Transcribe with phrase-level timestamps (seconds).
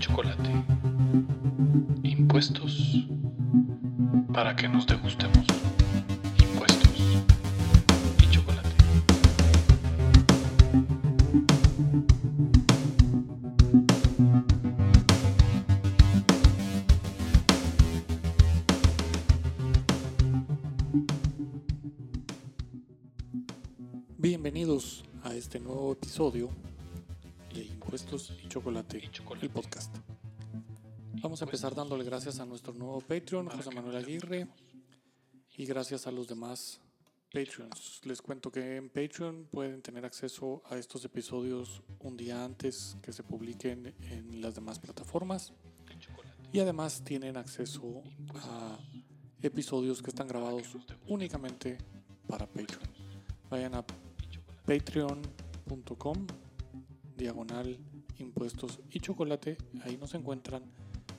[0.00, 0.50] chocolate.
[2.02, 3.06] Impuestos
[4.32, 5.44] para que nos degustemos.
[6.38, 7.22] Impuestos
[8.18, 8.70] y chocolate.
[24.16, 26.48] Bienvenidos a este nuevo episodio
[27.90, 29.10] de Impuestos y Chocolate,
[29.42, 29.92] el podcast.
[31.20, 34.46] Vamos a empezar dándole gracias a nuestro nuevo Patreon, José Manuel Aguirre,
[35.56, 36.80] y gracias a los demás
[37.32, 38.00] Patreons.
[38.04, 43.12] Les cuento que en Patreon pueden tener acceso a estos episodios un día antes que
[43.12, 45.52] se publiquen en las demás plataformas.
[46.52, 48.04] Y además tienen acceso
[48.36, 48.78] a
[49.42, 50.76] episodios que están grabados
[51.08, 51.76] únicamente
[52.28, 52.88] para Patreon.
[53.50, 53.84] Vayan a
[54.64, 56.26] patreon.com
[57.20, 57.78] diagonal
[58.18, 59.56] impuestos y chocolate.
[59.82, 60.64] Ahí nos encuentran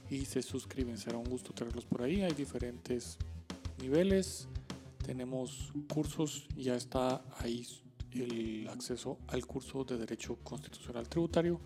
[0.10, 0.98] y se suscriben.
[0.98, 2.22] Será un gusto tenerlos por ahí.
[2.22, 3.18] Hay diferentes
[3.80, 4.48] niveles.
[5.06, 6.48] Tenemos cursos.
[6.58, 7.66] Ya está ahí
[8.14, 11.62] el acceso al curso de Derecho Constitucional Tributario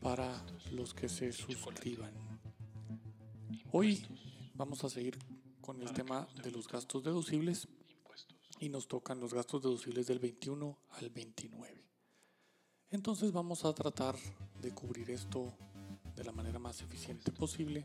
[0.00, 2.12] para los que se suscriban.
[3.72, 4.04] Hoy
[4.54, 5.18] vamos a seguir
[5.60, 7.66] con el tema de los gastos deducibles
[8.60, 11.75] y nos tocan los gastos deducibles del 21 al 29.
[12.90, 14.14] Entonces vamos a tratar
[14.62, 15.52] de cubrir esto
[16.14, 17.84] de la manera más eficiente posible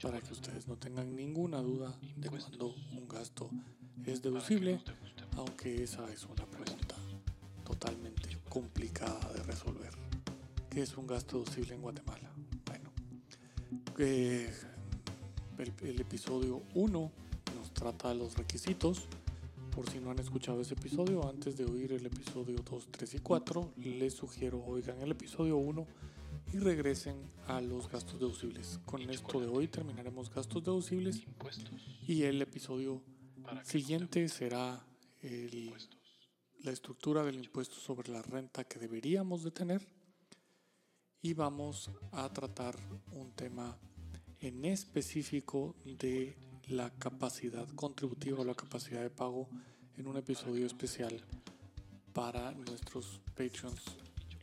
[0.00, 3.50] para que ustedes no tengan ninguna duda de cuando un gasto
[4.06, 4.80] es deducible,
[5.36, 6.94] aunque esa es una pregunta
[7.64, 9.92] totalmente complicada de resolver.
[10.70, 12.30] ¿Qué es un gasto deducible en Guatemala?
[12.64, 12.90] Bueno,
[13.98, 14.50] eh,
[15.58, 17.12] el, el episodio 1
[17.56, 19.08] nos trata de los requisitos
[19.78, 23.18] por si no han escuchado ese episodio, antes de oír el episodio 2, 3 y
[23.20, 25.86] 4, les sugiero oigan el episodio 1
[26.52, 28.80] y regresen a los gastos deducibles.
[28.84, 31.22] Con esto de hoy terminaremos gastos deducibles
[32.08, 33.00] y el episodio
[33.62, 34.84] siguiente será
[35.22, 35.72] el,
[36.64, 39.86] la estructura del impuesto sobre la renta que deberíamos de tener
[41.22, 42.76] y vamos a tratar
[43.12, 43.78] un tema
[44.40, 49.48] en específico de la capacidad contributiva o la capacidad de pago
[49.96, 51.24] en un episodio especial
[52.12, 53.82] para nuestros Patreons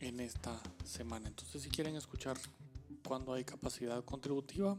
[0.00, 1.28] en esta semana.
[1.28, 2.36] Entonces, si quieren escuchar
[3.06, 4.76] cuando hay capacidad contributiva,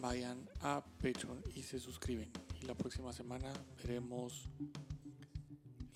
[0.00, 2.30] vayan a Patreon y se suscriben.
[2.60, 3.52] Y la próxima semana
[3.82, 4.48] veremos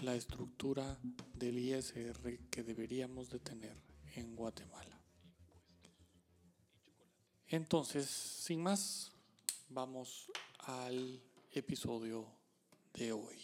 [0.03, 0.99] la estructura
[1.35, 3.77] del ISR que deberíamos de tener
[4.15, 4.90] en Guatemala.
[7.51, 9.11] Entonces, sin más,
[9.71, 10.31] vamos
[10.61, 12.25] al episodio
[12.95, 13.41] de hoy.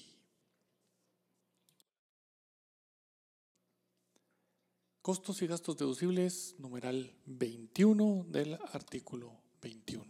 [5.02, 10.04] Costos y gastos deducibles, numeral 21 del artículo 21.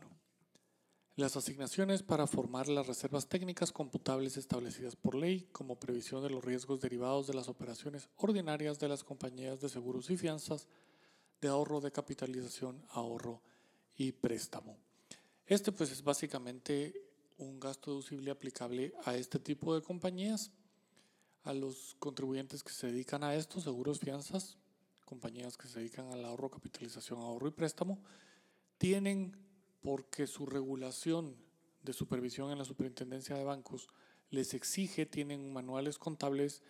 [1.14, 6.44] Las asignaciones para formar las reservas técnicas computables establecidas por ley como previsión de los
[6.44, 10.68] riesgos derivados de las operaciones ordinarias de las compañías de seguros y fianzas
[11.40, 13.40] de ahorro de capitalización, ahorro
[13.96, 14.76] y préstamo.
[15.46, 17.02] Este pues es básicamente
[17.38, 20.50] un gasto deducible aplicable a este tipo de compañías,
[21.42, 24.58] a los contribuyentes que se dedican a esto, seguros, fianzas,
[25.04, 28.02] compañías que se dedican al ahorro, capitalización, ahorro y préstamo,
[28.78, 29.36] tienen
[29.80, 31.36] porque su regulación
[31.82, 33.86] de supervisión en la superintendencia de bancos
[34.30, 36.62] les exige, tienen manuales contables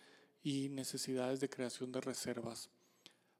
[0.43, 2.69] y necesidades de creación de reservas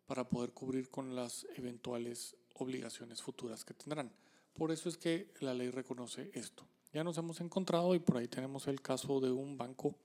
[0.07, 4.11] para poder cubrir con las eventuales obligaciones futuras que tendrán.
[4.53, 6.65] Por eso es que la ley reconoce esto.
[6.93, 9.95] Ya nos hemos encontrado y por ahí tenemos el caso de un banco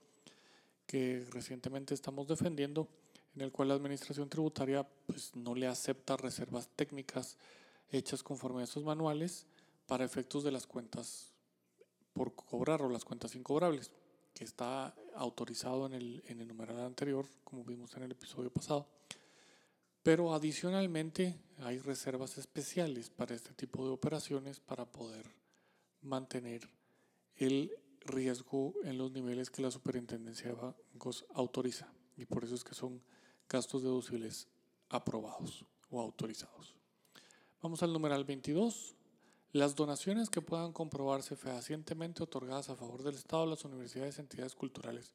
[0.85, 2.87] que recientemente estamos defendiendo,
[3.35, 7.37] en el cual la administración tributaria pues, no le acepta reservas técnicas
[7.89, 9.47] hechas conforme a esos manuales
[9.87, 11.33] para efectos de las cuentas
[12.13, 13.91] por cobrar o las cuentas incobrables,
[14.33, 18.87] que está autorizado en el, en el numeral anterior, como vimos en el episodio pasado.
[20.03, 25.25] Pero adicionalmente hay reservas especiales para este tipo de operaciones para poder
[26.01, 26.69] mantener
[27.37, 27.71] el
[28.01, 31.87] riesgo en los niveles que la superintendencia de bancos autoriza.
[32.17, 33.01] Y por eso es que son
[33.47, 34.49] gastos deducibles
[34.89, 36.75] aprobados o autorizados.
[37.61, 38.95] Vamos al numeral 22.
[39.53, 45.13] Las donaciones que puedan comprobarse fehacientemente otorgadas a favor del Estado, las universidades, entidades culturales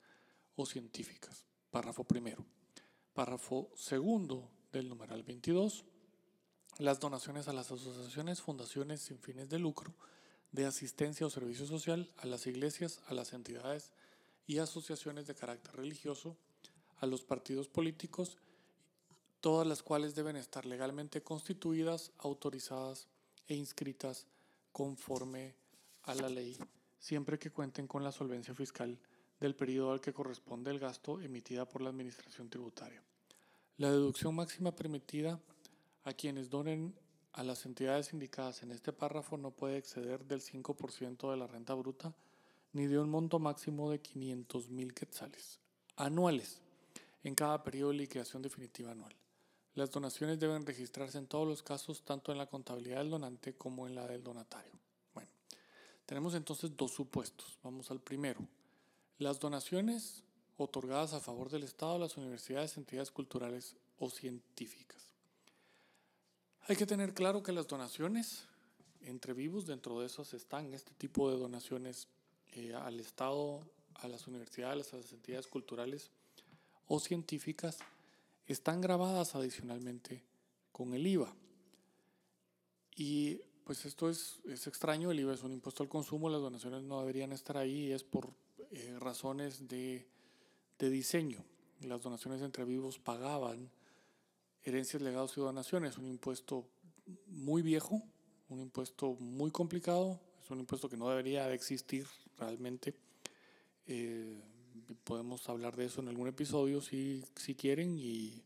[0.56, 1.44] o científicas.
[1.70, 2.46] Párrafo primero.
[3.12, 5.84] Párrafo segundo del numeral 22,
[6.78, 9.94] las donaciones a las asociaciones, fundaciones sin fines de lucro,
[10.52, 13.92] de asistencia o servicio social, a las iglesias, a las entidades
[14.46, 16.36] y asociaciones de carácter religioso,
[17.00, 18.38] a los partidos políticos,
[19.40, 23.08] todas las cuales deben estar legalmente constituidas, autorizadas
[23.46, 24.26] e inscritas
[24.72, 25.54] conforme
[26.02, 26.56] a la ley,
[26.98, 28.98] siempre que cuenten con la solvencia fiscal
[29.40, 33.02] del periodo al que corresponde el gasto emitida por la Administración Tributaria.
[33.78, 35.40] La deducción máxima permitida
[36.02, 36.96] a quienes donen
[37.32, 41.74] a las entidades indicadas en este párrafo no puede exceder del 5% de la renta
[41.74, 42.12] bruta
[42.72, 45.60] ni de un monto máximo de 500 mil quetzales
[45.94, 46.60] anuales
[47.22, 49.14] en cada periodo de liquidación definitiva anual.
[49.76, 53.86] Las donaciones deben registrarse en todos los casos, tanto en la contabilidad del donante como
[53.86, 54.72] en la del donatario.
[55.14, 55.30] Bueno,
[56.04, 57.56] tenemos entonces dos supuestos.
[57.62, 58.40] Vamos al primero.
[59.18, 60.24] Las donaciones
[60.58, 65.02] otorgadas a favor del Estado a las universidades, entidades culturales o científicas.
[66.66, 68.46] Hay que tener claro que las donaciones
[69.02, 72.08] entre vivos, dentro de esas están este tipo de donaciones
[72.52, 73.62] eh, al Estado,
[73.94, 76.10] a las universidades, a las entidades culturales
[76.86, 77.78] o científicas,
[78.46, 80.22] están grabadas adicionalmente
[80.72, 81.34] con el IVA.
[82.96, 86.82] Y pues esto es, es, extraño, el IVA es un impuesto al consumo, las donaciones
[86.82, 88.30] no deberían estar ahí, es por
[88.70, 90.06] eh, razones de,
[90.78, 91.44] de, diseño.
[91.82, 93.70] Las donaciones entre vivos pagaban
[94.64, 96.68] herencias, legados y donaciones, un impuesto
[97.26, 98.02] muy viejo,
[98.48, 102.94] un impuesto muy complicado, es un impuesto que no debería de existir realmente.
[103.86, 104.40] Eh,
[105.04, 108.42] podemos hablar de eso en algún episodio si, si quieren y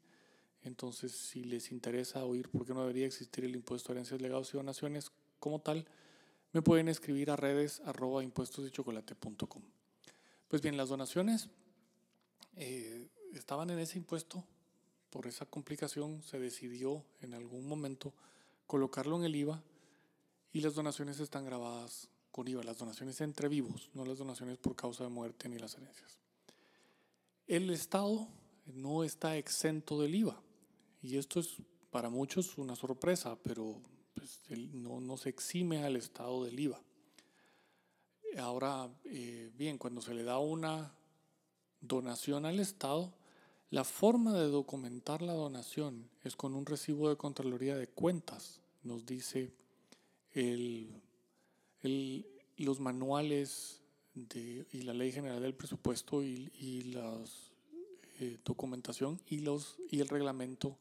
[0.64, 4.52] entonces si les interesa oír por qué no debería existir el impuesto a herencias, legados
[4.52, 5.86] y donaciones como tal,
[6.52, 9.62] me pueden escribir a redes arroba impuestosdechocolate.com.
[10.48, 11.48] Pues bien, las donaciones
[12.56, 14.44] eh, estaban en ese impuesto,
[15.10, 18.14] por esa complicación se decidió en algún momento
[18.66, 19.62] colocarlo en el IVA
[20.52, 24.74] y las donaciones están grabadas con IVA, las donaciones entre vivos, no las donaciones por
[24.74, 26.18] causa de muerte ni las herencias.
[27.46, 28.28] El Estado
[28.66, 30.42] no está exento del IVA
[31.02, 31.56] y esto es
[31.90, 33.82] para muchos una sorpresa, pero
[34.14, 34.40] pues,
[34.72, 36.82] no, no, se exime al Estado del IVA.
[38.38, 40.94] Ahora, eh, bien, cuando se le da una
[41.82, 43.12] donación al Estado,
[43.70, 49.06] la forma de documentar la donación es con un recibo de Contraloría de Cuentas, nos
[49.06, 49.52] dice
[50.32, 50.94] el,
[52.56, 53.80] los manuales
[54.14, 57.18] de, y la Ley General del Presupuesto y, y la
[58.20, 60.76] eh, documentación y, los, y el reglamento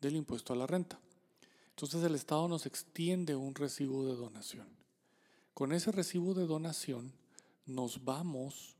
[0.00, 0.98] del impuesto a la renta.
[1.70, 4.66] Entonces el Estado nos extiende un recibo de donación.
[5.54, 7.12] Con ese recibo de donación
[7.66, 8.76] nos vamos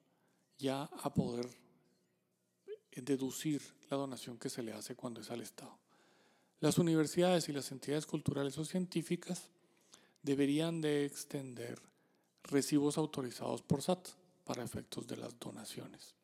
[0.58, 1.49] ya a poder
[2.94, 5.76] deducir la donación que se le hace cuando es al Estado.
[6.60, 9.49] Las universidades y las entidades culturales o científicas
[10.22, 11.81] deberían de extender
[12.44, 14.08] recibos autorizados por SAT
[14.44, 16.14] para efectos de las donaciones.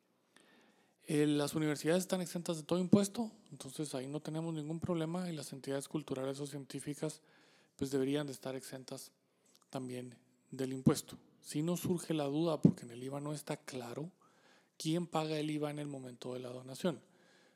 [1.07, 5.35] Eh, las universidades están exentas de todo impuesto, entonces ahí no tenemos ningún problema y
[5.35, 7.21] las entidades culturales o científicas
[7.75, 9.11] pues deberían de estar exentas
[9.69, 10.15] también
[10.51, 11.17] del impuesto.
[11.41, 14.11] Si no surge la duda, porque en el IVA no está claro
[14.79, 16.99] quién paga el IVA en el momento de la donación,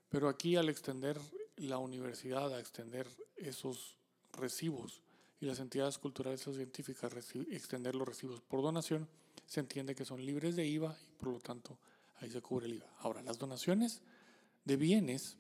[0.10, 1.20] pero aquí al extender
[1.56, 3.98] la universidad, a extender esos
[4.34, 5.02] recibos
[5.40, 7.14] y las entidades culturales o científicas
[7.50, 9.08] extender los recibos por donación,
[9.46, 11.80] se entiende que son libres de IVA y por lo tanto
[12.18, 12.94] ahí se cubre el IVA.
[13.00, 14.02] Ahora, las donaciones
[14.66, 15.38] de bienes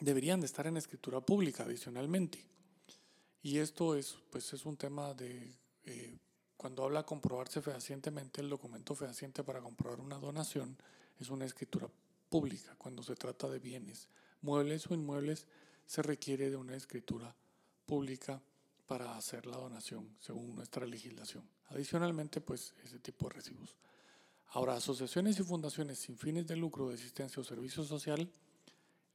[0.00, 2.44] deberían de estar en escritura pública adicionalmente.
[3.42, 5.52] Y esto es, pues, es un tema de,
[5.84, 6.18] eh,
[6.56, 10.76] cuando habla comprobarse fehacientemente, el documento fehaciente para comprobar una donación
[11.18, 11.88] es una escritura
[12.28, 12.74] pública.
[12.78, 14.08] Cuando se trata de bienes,
[14.40, 15.46] muebles o inmuebles,
[15.86, 17.34] se requiere de una escritura
[17.84, 18.40] pública
[18.86, 21.48] para hacer la donación según nuestra legislación.
[21.68, 23.76] Adicionalmente, pues ese tipo de recibos.
[24.50, 28.30] Ahora, asociaciones y fundaciones sin fines de lucro de asistencia o servicio social,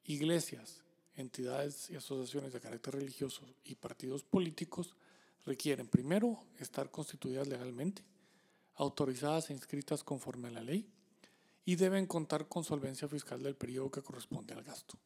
[0.03, 0.83] iglesias,
[1.15, 4.95] entidades y asociaciones de carácter religioso y partidos políticos
[5.45, 8.03] requieren primero estar constituidas legalmente,
[8.75, 10.87] autorizadas e inscritas conforme a la ley
[11.65, 14.97] y deben contar con solvencia fiscal del periodo que corresponde al gasto.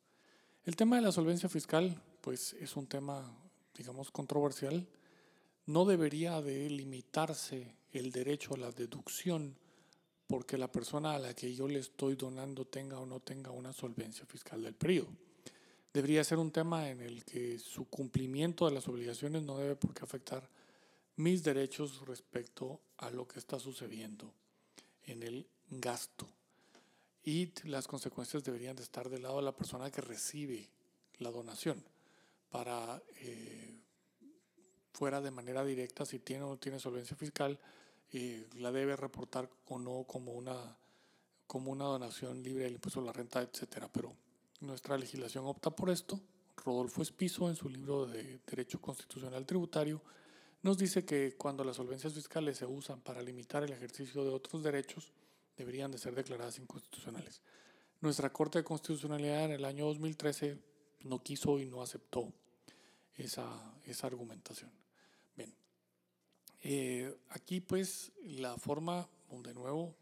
[0.63, 3.38] El tema de la solvencia fiscal, pues es un tema,
[3.75, 4.88] digamos, controversial.
[5.68, 9.58] No debería de limitarse el derecho a la deducción
[10.27, 13.74] porque la persona a la que yo le estoy donando tenga o no tenga una
[13.74, 15.10] solvencia fiscal del periodo.
[15.95, 19.93] Debería ser un tema en el que su cumplimiento de las obligaciones no debe por
[19.93, 20.45] qué afectar
[21.15, 24.29] mis derechos respecto a lo que está sucediendo
[25.05, 26.27] en el gasto.
[27.23, 30.67] Y las consecuencias deberían de estar del lado de la persona que recibe
[31.19, 31.81] la donación
[32.49, 33.79] para, eh,
[34.91, 37.57] fuera de manera directa, si tiene o no tiene solvencia fiscal,
[38.57, 40.77] la debe reportar o no como una,
[41.47, 43.89] como una donación libre del impuesto a la renta, etcétera.
[43.93, 44.25] Pero
[44.62, 46.19] Nuestra legislación opta por esto.
[46.63, 50.01] Rodolfo Espizo, en su libro de Derecho Constitucional Tributario,
[50.62, 54.63] nos dice que cuando las solvencias fiscales se usan para limitar el ejercicio de otros
[54.63, 55.12] derechos,
[55.57, 57.41] deberían de ser declaradas inconstitucionales.
[58.01, 60.57] Nuestra Corte de Constitucionalidad en el año 2013
[61.01, 62.33] no quiso y no aceptó
[63.15, 64.71] esa, esa argumentación.
[65.35, 65.53] Bien,
[66.63, 69.95] eh, aquí pues la forma, de nuevo,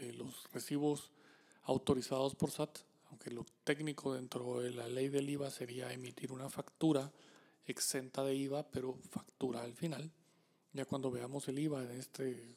[0.00, 1.12] eh, los recibos
[1.62, 2.78] autorizados por SAT,
[3.08, 7.12] aunque lo técnico dentro de la ley del IVA sería emitir una factura
[7.66, 10.10] exenta de IVA, pero factura al final.
[10.72, 12.56] Ya cuando veamos el IVA en este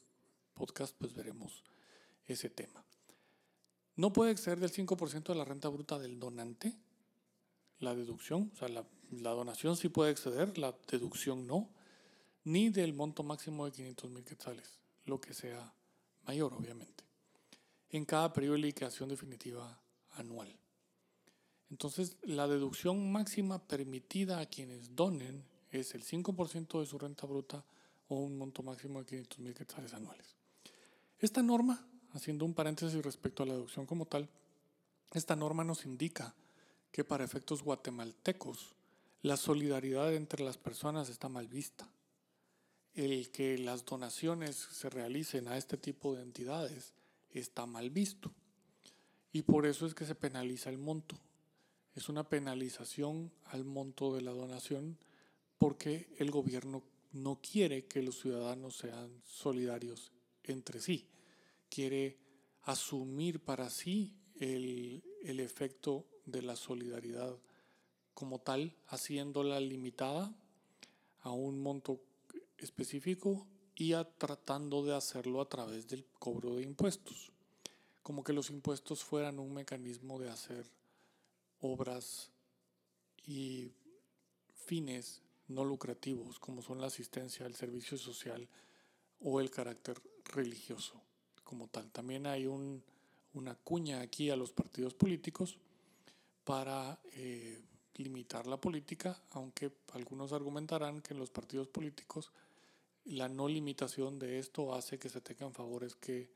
[0.53, 1.63] podcast, pues veremos
[2.25, 2.83] ese tema.
[3.95, 6.75] No puede exceder del 5% de la renta bruta del donante,
[7.79, 11.69] la deducción, o sea, la, la, donación sí puede exceder, la deducción no,
[12.43, 15.73] ni del monto máximo de 500 mil quetzales, lo que sea
[16.23, 17.03] mayor, obviamente,
[17.89, 19.80] en cada periodo de liquidación definitiva
[20.21, 20.57] anual.
[21.69, 27.63] Entonces, la deducción máxima permitida a quienes donen es el 5% de su renta bruta
[28.07, 30.35] o un monto máximo de 500 mil quetzales anuales.
[31.19, 34.29] Esta norma, haciendo un paréntesis respecto a la deducción como tal,
[35.13, 36.35] esta norma nos indica
[36.91, 38.75] que para efectos guatemaltecos
[39.21, 41.89] la solidaridad entre las personas está mal vista.
[42.93, 46.93] El que las donaciones se realicen a este tipo de entidades
[47.29, 48.33] está mal visto.
[49.31, 51.15] Y por eso es que se penaliza el monto.
[51.95, 54.97] Es una penalización al monto de la donación
[55.57, 60.11] porque el gobierno no quiere que los ciudadanos sean solidarios
[60.43, 61.07] entre sí,
[61.69, 62.17] quiere
[62.63, 67.35] asumir para sí el, el efecto de la solidaridad
[68.13, 70.33] como tal, haciéndola limitada
[71.21, 72.01] a un monto
[72.57, 77.31] específico y tratando de hacerlo a través del cobro de impuestos,
[78.03, 80.65] como que los impuestos fueran un mecanismo de hacer
[81.59, 82.31] obras
[83.25, 83.71] y
[84.53, 88.47] fines no lucrativos como son la asistencia, el servicio social
[89.19, 91.01] o el carácter religioso
[91.43, 91.91] como tal.
[91.91, 92.83] También hay un,
[93.33, 95.57] una cuña aquí a los partidos políticos
[96.43, 97.61] para eh,
[97.95, 102.31] limitar la política, aunque algunos argumentarán que en los partidos políticos
[103.05, 106.29] la no limitación de esto hace que se tengan favores que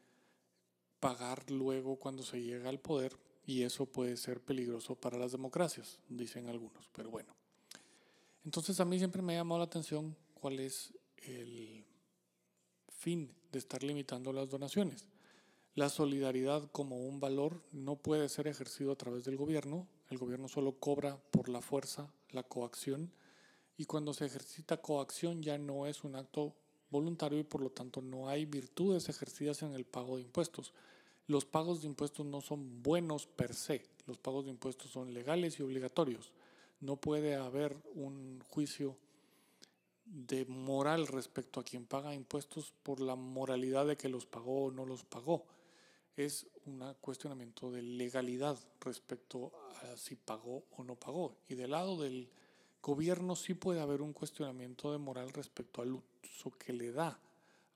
[1.05, 5.99] pagar luego cuando se llega al poder y eso puede ser peligroso para las democracias,
[6.09, 7.31] dicen algunos, pero bueno.
[8.43, 11.85] Entonces a mí siempre me ha llamado la atención cuál es el
[12.89, 15.05] fin de estar limitando las donaciones.
[15.75, 20.47] La solidaridad como un valor no puede ser ejercido a través del gobierno, el gobierno
[20.47, 23.11] solo cobra por la fuerza, la coacción,
[23.77, 26.55] y cuando se ejercita coacción ya no es un acto
[26.89, 30.73] voluntario y por lo tanto no hay virtudes ejercidas en el pago de impuestos
[31.27, 35.59] los pagos de impuestos no son buenos per se, los pagos de impuestos son legales
[35.59, 36.31] y obligatorios.
[36.81, 38.95] No puede haber un juicio
[40.05, 44.71] de moral respecto a quien paga impuestos por la moralidad de que los pagó o
[44.71, 45.45] no los pagó.
[46.15, 49.51] Es un cuestionamiento de legalidad respecto
[49.81, 51.35] a si pagó o no pagó.
[51.49, 52.29] Y del lado del
[52.83, 57.19] gobierno sí puede haber un cuestionamiento de moral respecto al uso que le da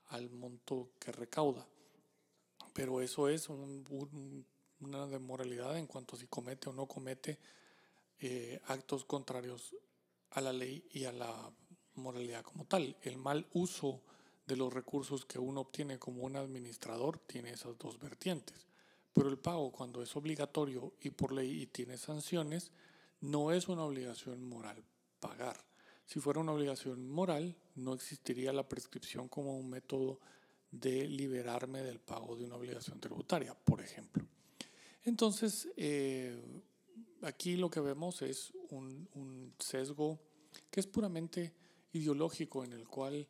[0.09, 1.67] al monto que recauda
[2.73, 7.39] pero eso es una demoralidad en cuanto a si comete o no comete
[8.19, 9.75] eh, actos contrarios
[10.31, 11.51] a la ley y a la
[11.95, 12.95] moralidad como tal.
[13.01, 14.01] El mal uso
[14.45, 18.67] de los recursos que uno obtiene como un administrador tiene esas dos vertientes.
[19.13, 22.71] Pero el pago cuando es obligatorio y por ley y tiene sanciones,
[23.21, 24.83] no es una obligación moral
[25.19, 25.57] pagar.
[26.05, 30.19] Si fuera una obligación moral, no existiría la prescripción como un método
[30.71, 34.25] de liberarme del pago de una obligación tributaria, por ejemplo.
[35.03, 36.61] Entonces, eh,
[37.21, 40.19] aquí lo que vemos es un, un, sesgo
[40.69, 41.53] que es puramente
[41.93, 43.27] ideológico en el cual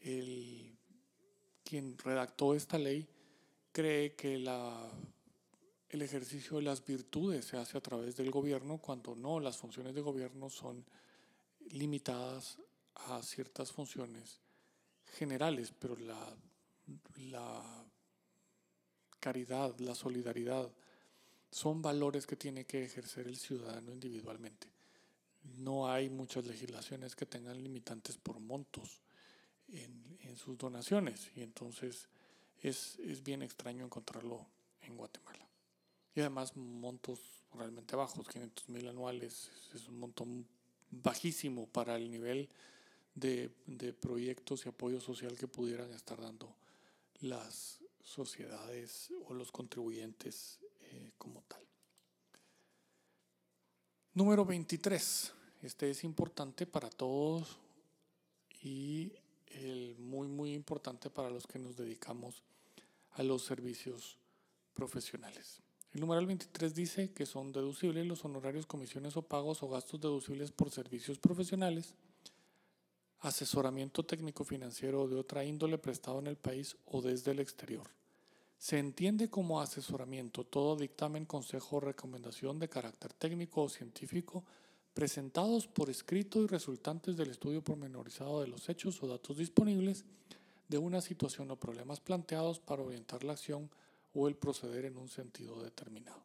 [0.00, 0.76] el,
[1.64, 3.08] quien redactó esta ley
[3.72, 4.90] cree que la,
[5.88, 9.94] el ejercicio de las virtudes se hace a través del gobierno cuando no, las funciones
[9.94, 10.84] de gobierno son
[11.70, 12.58] limitadas
[12.94, 14.40] a ciertas funciones
[15.04, 16.36] generales, pero la
[17.16, 17.84] la
[19.20, 20.70] caridad, la solidaridad,
[21.50, 24.68] son valores que tiene que ejercer el ciudadano individualmente.
[25.58, 29.00] No hay muchas legislaciones que tengan limitantes por montos
[29.68, 32.08] en, sus donaciones y entonces
[32.60, 34.46] es, es, bien extraño encontrarlo
[34.82, 35.48] en Guatemala.
[36.14, 37.20] Y además montos
[37.54, 40.26] realmente bajos, 500 mil anuales, es un monto
[40.90, 42.50] bajísimo para el nivel
[43.14, 46.54] de, de proyectos y apoyo social que pudieran estar dando
[47.20, 51.62] las sociedades o los contribuyentes eh, como tal.
[54.14, 55.32] Número 23.
[55.62, 57.58] Este es importante para todos
[58.62, 59.12] y
[59.48, 62.42] el muy, muy importante para los que nos dedicamos
[63.12, 64.18] a los servicios
[64.74, 65.60] profesionales.
[65.92, 70.50] El numeral 23 dice que son deducibles los honorarios, comisiones o pagos o gastos deducibles
[70.50, 71.94] por servicios profesionales,
[73.20, 77.88] asesoramiento técnico financiero de otra índole prestado en el país o desde el exterior.
[78.58, 84.44] Se entiende como asesoramiento todo dictamen, consejo o recomendación de carácter técnico o científico
[84.94, 90.06] presentados por escrito y resultantes del estudio pormenorizado de los hechos o datos disponibles
[90.68, 93.70] de una situación o problemas planteados para orientar la acción
[94.14, 96.22] o el proceder en un sentido determinado.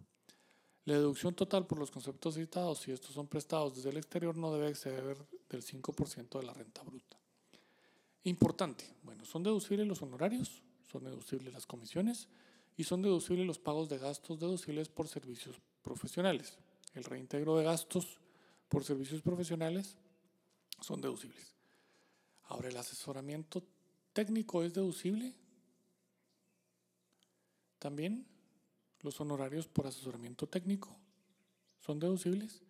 [0.85, 4.53] La deducción total por los conceptos citados, si estos son prestados desde el exterior, no
[4.53, 5.17] debe exceder
[5.51, 7.17] del 5% de la renta bruta.
[8.23, 12.27] Importante, bueno, son deducibles los honorarios, son deducibles las comisiones
[12.77, 16.57] y son deducibles los pagos de gastos deducibles por servicios profesionales.
[16.93, 18.19] El reintegro de gastos
[18.69, 19.95] por servicios profesionales
[20.81, 21.55] son deducibles.
[22.43, 23.63] Ahora, el asesoramiento
[24.13, 25.33] técnico es deducible
[27.81, 28.27] también
[28.99, 30.95] los honorarios por asesoramiento técnico
[31.79, 32.61] son deducibles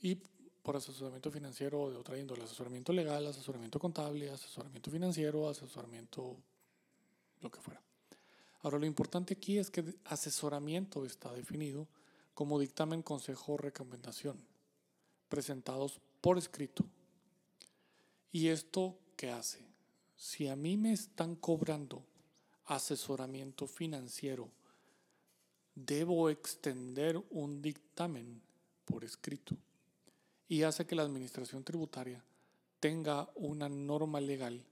[0.00, 0.18] y
[0.62, 6.36] por asesoramiento financiero de otra índole, asesoramiento legal, asesoramiento contable, asesoramiento financiero, asesoramiento
[7.40, 7.80] lo que fuera.
[8.62, 11.88] Ahora lo importante aquí es que asesoramiento está definido
[12.34, 14.38] como dictamen, consejo o recomendación
[15.28, 16.84] presentados por escrito.
[18.32, 19.64] ¿Y esto qué hace?
[20.16, 22.04] Si a mí me están cobrando
[22.66, 24.50] asesoramiento financiero,
[25.74, 28.42] debo extender un dictamen
[28.84, 29.56] por escrito
[30.50, 32.22] y hace que la administración tributaria
[32.78, 34.62] tenga una norma legal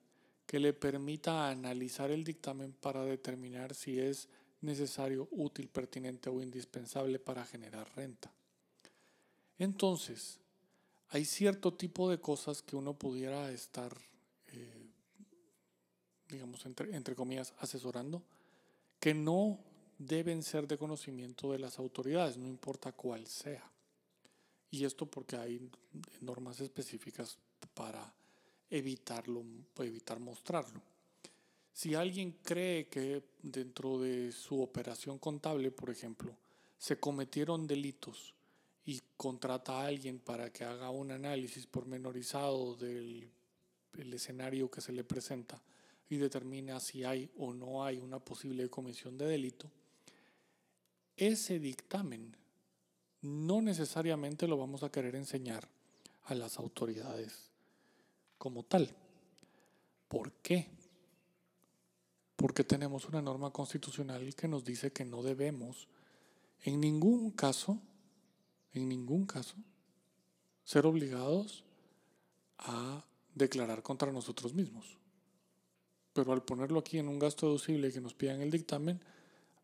[0.44, 4.28] que le permita analizar el dictamen para determinar si es
[4.60, 8.30] necesario, útil, pertinente o indispensable para generar renta.
[9.58, 10.40] Entonces,
[11.10, 13.96] hay cierto tipo de cosas que uno pudiera estar
[14.48, 14.88] eh,
[16.28, 18.22] digamos, entre, entre comillas, asesorando,
[19.00, 19.58] que no
[19.98, 23.64] deben ser de conocimiento de las autoridades, no importa cuál sea.
[24.70, 25.70] Y esto porque hay
[26.20, 27.38] normas específicas
[27.74, 28.12] para
[28.70, 29.42] evitarlo,
[29.78, 30.80] evitar mostrarlo.
[31.72, 36.36] Si alguien cree que dentro de su operación contable, por ejemplo,
[36.76, 38.34] se cometieron delitos
[38.84, 43.30] y contrata a alguien para que haga un análisis pormenorizado del
[43.96, 45.60] el escenario que se le presenta,
[46.10, 49.70] y determina si hay o no hay una posible comisión de delito,
[51.16, 52.34] ese dictamen
[53.22, 55.68] no necesariamente lo vamos a querer enseñar
[56.24, 57.50] a las autoridades
[58.36, 58.94] como tal.
[60.08, 60.68] ¿Por qué?
[62.36, 65.88] Porque tenemos una norma constitucional que nos dice que no debemos
[66.62, 67.78] en ningún caso,
[68.72, 69.56] en ningún caso,
[70.64, 71.64] ser obligados
[72.58, 73.04] a
[73.34, 74.98] declarar contra nosotros mismos
[76.18, 79.00] pero al ponerlo aquí en un gasto deducible que nos pidan el dictamen,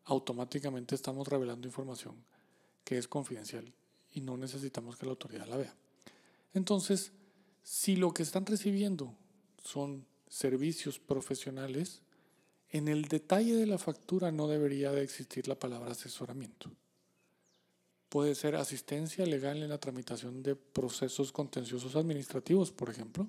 [0.05, 2.15] automáticamente estamos revelando información
[2.85, 3.73] que es confidencial
[4.13, 5.75] y no necesitamos que la autoridad la vea.
[6.53, 7.11] Entonces,
[7.63, 9.13] si lo que están recibiendo
[9.61, 12.01] son servicios profesionales,
[12.69, 16.71] en el detalle de la factura no debería de existir la palabra asesoramiento.
[18.09, 23.27] Puede ser asistencia legal en la tramitación de procesos contenciosos administrativos, por ejemplo.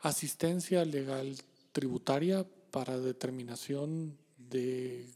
[0.00, 1.36] Asistencia legal
[1.72, 5.08] tributaria para determinación de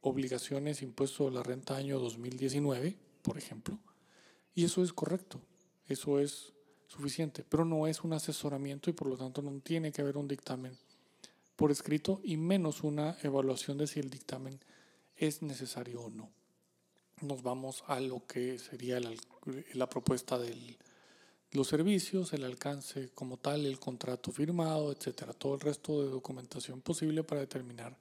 [0.00, 3.78] obligaciones impuesto a la renta año 2019, por ejemplo,
[4.54, 5.40] y eso es correcto,
[5.86, 6.52] eso es
[6.88, 10.28] suficiente, pero no es un asesoramiento y por lo tanto no tiene que haber un
[10.28, 10.76] dictamen
[11.56, 14.60] por escrito y menos una evaluación de si el dictamen
[15.16, 16.30] es necesario o no.
[17.20, 20.78] Nos vamos a lo que sería la, propuesta del
[21.50, 26.80] los servicios, el alcance como tal, el contrato firmado, etcétera, todo el resto de documentación
[26.82, 27.96] posible para determinar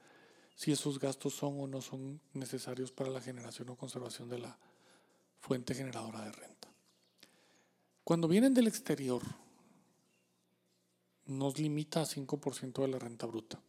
[0.57, 4.57] si esos gastos son o no son necesarios para la generación o conservación de la
[5.39, 6.67] fuente generadora de renta.
[8.03, 9.21] Cuando vienen del exterior,
[11.27, 13.61] nos limita a 5% de la renta bruta.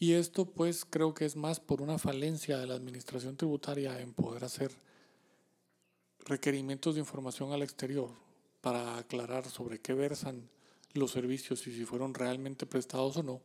[0.00, 4.12] Y esto pues creo que es más por una falencia de la administración tributaria en
[4.12, 4.72] poder hacer
[6.24, 8.10] requerimientos de información al exterior
[8.62, 10.50] para aclarar sobre qué versan
[10.92, 13.40] los servicios y si fueron realmente prestados o no,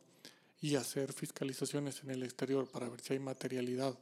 [0.66, 3.96] y hacer fiscalizaciones en el exterior para ver si hay materialidad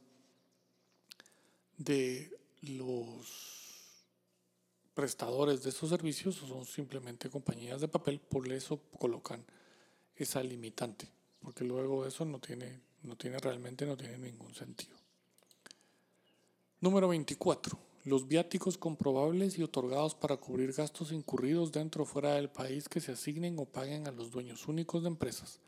[1.76, 4.06] de los
[4.94, 9.44] prestadores de esos servicios o son simplemente compañías de papel, por eso colocan
[10.16, 11.06] esa limitante,
[11.42, 14.96] porque luego eso no tiene, no tiene realmente no tiene ningún sentido.
[16.80, 22.48] Número 24 Los viáticos comprobables y otorgados para cubrir gastos incurridos dentro o fuera del
[22.48, 25.60] país que se asignen o paguen a los dueños únicos de empresas,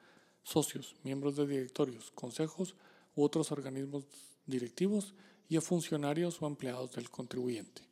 [0.46, 2.76] socios, miembros de directorios, consejos
[3.16, 4.04] u otros organismos
[4.46, 5.12] directivos
[5.48, 7.82] y a funcionarios o empleados del contribuyente,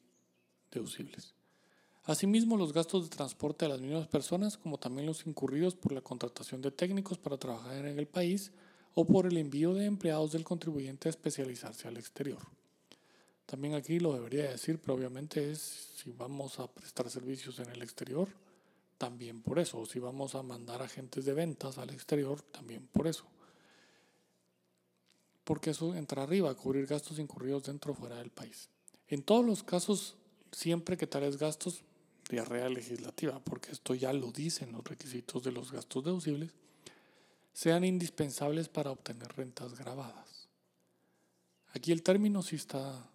[0.71, 1.35] deducibles.
[2.05, 6.01] Asimismo, los gastos de transporte de las mismas personas, como también los incurridos por la
[6.01, 8.53] contratación de técnicos para trabajar en el país
[8.95, 12.39] o por el envío de empleados del contribuyente a especializarse al exterior.
[13.47, 15.59] También aquí lo debería decir, pero obviamente es
[15.97, 18.29] si vamos a prestar servicios en el exterior,
[19.05, 19.85] también por eso.
[19.85, 23.27] Si vamos a mandar agentes de ventas al exterior, también por eso.
[25.45, 28.71] Porque eso entra arriba, cubrir gastos incurridos dentro o fuera del país.
[29.09, 30.17] En todos los casos,
[30.53, 31.83] siempre que tales gastos,
[32.31, 36.53] diarrea legislativa, porque esto ya lo dicen los requisitos de los gastos deducibles,
[37.53, 40.49] sean indispensables para obtener rentas grabadas.
[41.75, 43.11] Aquí el término sí está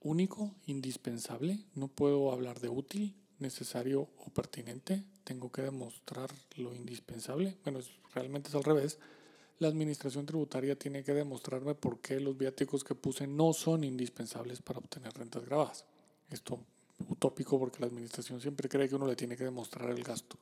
[0.00, 7.56] único, indispensable, no puedo hablar de útil, necesario o pertinente, tengo que demostrar lo indispensable.
[7.64, 7.80] Bueno,
[8.14, 8.98] realmente es al revés.
[9.58, 14.60] La administración tributaria tiene que demostrarme por qué los viáticos que puse no son indispensables
[14.62, 15.84] para obtener rentas grabadas.
[16.30, 16.58] Esto
[17.08, 20.38] utópico porque la administración siempre cree que uno le tiene que demostrar el gasto.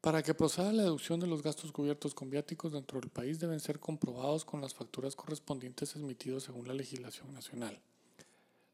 [0.00, 3.58] Para que proceda la deducción de los gastos cubiertos con viáticos dentro del país deben
[3.58, 7.80] ser comprobados con las facturas correspondientes emitidos según la legislación nacional.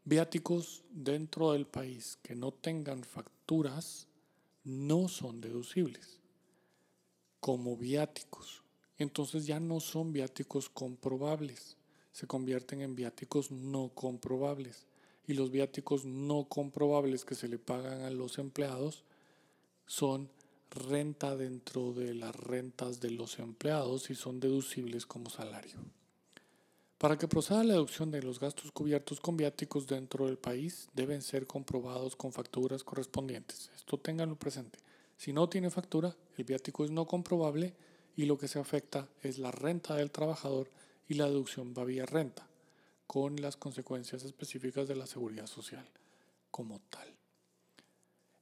[0.05, 4.09] Viáticos dentro del país que no tengan facturas
[4.65, 6.19] no son deducibles
[7.43, 8.63] como viáticos.
[8.99, 11.77] Entonces ya no son viáticos comprobables,
[12.13, 14.87] se convierten en viáticos no comprobables.
[15.27, 19.05] Y los viáticos no comprobables que se le pagan a los empleados
[19.87, 20.31] son
[20.71, 25.79] renta dentro de las rentas de los empleados y son deducibles como salario.
[27.03, 31.21] Para que proceda la deducción de los gastos cubiertos con viáticos dentro del país, deben
[31.21, 33.73] ser comprobados con facturas correspondientes.
[33.75, 34.79] Esto ténganlo presente.
[35.17, 37.75] Si no tiene factura, el viático es no comprobable
[38.15, 40.71] y lo que se afecta es la renta del trabajador
[41.09, 42.47] y la deducción va vía renta,
[43.09, 45.85] con las consecuencias específicas de la seguridad social
[46.53, 47.13] como tal.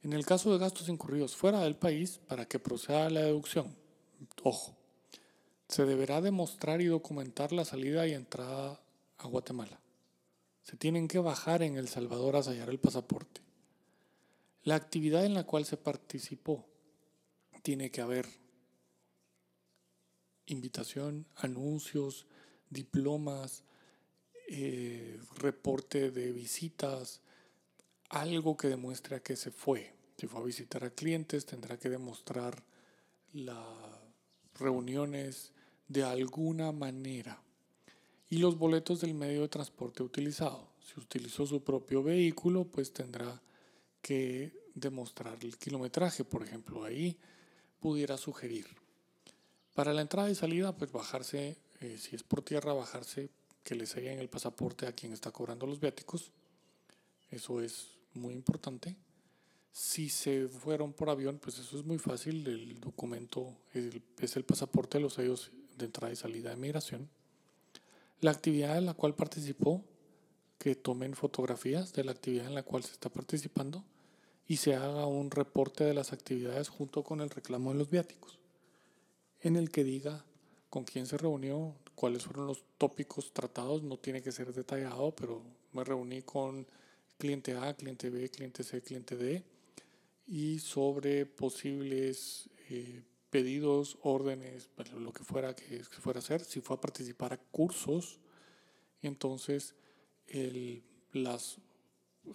[0.03, 3.75] En el caso de gastos incurridos fuera del país, para que proceda la deducción,
[4.43, 4.77] ojo,
[5.71, 8.81] se deberá demostrar y documentar la salida y entrada
[9.17, 9.79] a Guatemala.
[10.63, 13.39] Se tienen que bajar en El Salvador a sellar el pasaporte.
[14.63, 16.67] La actividad en la cual se participó
[17.61, 18.27] tiene que haber
[20.45, 22.27] invitación, anuncios,
[22.69, 23.63] diplomas,
[24.49, 27.21] eh, reporte de visitas,
[28.09, 29.93] algo que demuestre a que se fue.
[30.17, 32.61] Si fue a visitar a clientes, tendrá que demostrar
[33.31, 33.65] las
[34.55, 35.53] reuniones,
[35.91, 37.41] de alguna manera.
[38.29, 40.69] Y los boletos del medio de transporte utilizado.
[40.79, 43.41] Si utilizó su propio vehículo, pues tendrá
[44.01, 46.85] que demostrar el kilometraje, por ejemplo.
[46.85, 47.17] Ahí
[47.81, 48.67] pudiera sugerir.
[49.73, 53.29] Para la entrada y salida, pues bajarse, eh, si es por tierra, bajarse
[53.63, 56.31] que le en el pasaporte a quien está cobrando los viáticos.
[57.29, 58.95] Eso es muy importante.
[59.73, 62.47] Si se fueron por avión, pues eso es muy fácil.
[62.47, 67.09] El documento es el pasaporte de los sellos de entrada y salida de migración.
[68.19, 69.83] La actividad en la cual participó,
[70.57, 73.83] que tomen fotografías de la actividad en la cual se está participando
[74.47, 78.37] y se haga un reporte de las actividades junto con el reclamo de los viáticos,
[79.39, 80.23] en el que diga
[80.69, 85.41] con quién se reunió, cuáles fueron los tópicos tratados, no tiene que ser detallado, pero
[85.73, 86.67] me reuní con
[87.17, 89.43] cliente A, cliente B, cliente C, cliente D,
[90.27, 96.75] y sobre posibles eh, pedidos, órdenes, lo que fuera que fuera a hacer, si fue
[96.75, 98.19] a participar a cursos,
[99.01, 99.73] entonces
[100.27, 101.57] el, las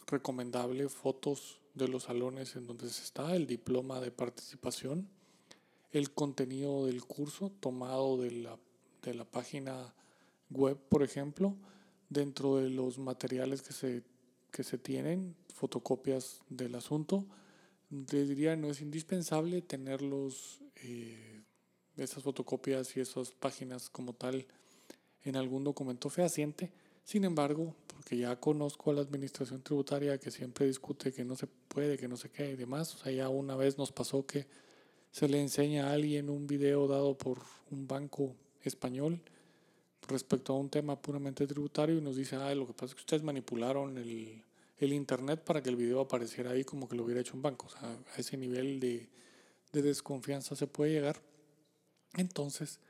[0.07, 5.09] recomendables fotos de los salones en donde se está, el diploma de participación,
[5.93, 8.59] el contenido del curso tomado de la,
[9.03, 9.95] de la página
[10.51, 11.55] web, por ejemplo,
[12.09, 14.03] dentro de los materiales que se,
[14.51, 17.27] que se tienen, fotocopias del asunto,
[17.91, 21.43] les diría no es indispensable tenerlos eh,
[21.97, 24.47] esas fotocopias y esas páginas como tal
[25.25, 26.73] en algún documento fehaciente.
[27.05, 31.47] Sin embargo, porque ya conozco a la administración tributaria que siempre discute que no se
[31.47, 34.47] puede, que no se qué y demás, o sea, ya una vez nos pasó que
[35.11, 39.21] se le enseña a alguien un video dado por un banco español
[40.09, 43.01] respecto a un tema puramente tributario y nos dice, ah, lo que pasa es que
[43.01, 44.43] ustedes manipularon el,
[44.79, 47.67] el Internet para que el video apareciera ahí como que lo hubiera hecho un banco.
[47.67, 49.09] O sea, a ese nivel de,
[49.77, 51.21] de desconfianza se puede llegar.
[52.15, 52.81] Entonces,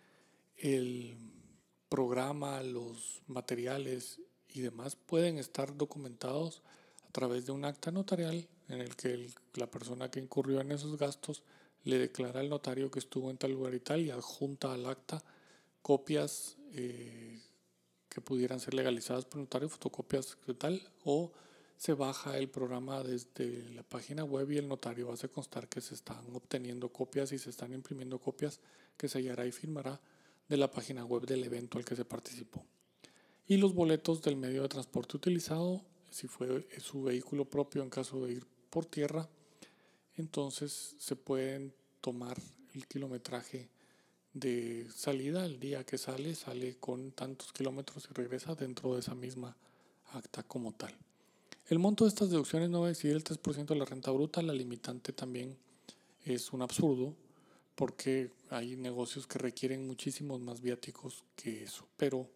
[0.57, 1.17] el
[1.89, 6.63] programa, los materiales y demás pueden estar documentados
[7.09, 10.97] a través de un acta notarial en el que la persona que incurrió en esos
[10.97, 11.43] gastos
[11.83, 15.23] le declara al notario que estuvo en tal lugar y tal y adjunta al acta
[15.83, 17.41] copias eh,
[18.09, 21.33] que pudieran ser legalizadas por notario, fotocopias de tal, o
[21.77, 25.95] se baja el programa desde la página web y el notario hace constar que se
[25.95, 28.61] están obteniendo copias y se están imprimiendo copias
[28.97, 30.01] que sellará y firmará
[30.49, 32.65] de la página web del evento al que se participó.
[33.47, 38.25] Y los boletos del medio de transporte utilizado, si fue su vehículo propio en caso
[38.25, 39.29] de ir por tierra,
[40.17, 42.39] entonces se pueden tomar
[42.75, 43.69] el kilometraje
[44.33, 49.15] de salida el día que sale, sale con tantos kilómetros y regresa dentro de esa
[49.15, 49.57] misma
[50.13, 50.95] acta como tal.
[51.69, 54.41] El monto de estas deducciones no va a excedir el 3% de la renta bruta,
[54.41, 55.57] la limitante también
[56.25, 57.13] es un absurdo
[57.75, 62.29] porque hay negocios que requieren muchísimos más viáticos que eso, pero